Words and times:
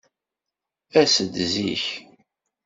As-d 1.01 1.33
zik. 1.53 1.85